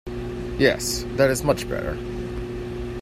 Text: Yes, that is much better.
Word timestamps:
Yes, 0.57 1.05
that 1.17 1.29
is 1.29 1.43
much 1.43 1.69
better. 1.69 1.95